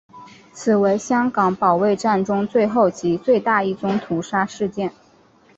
[0.51, 4.91] 此为香港保卫战中最后及最大一宗屠杀事件。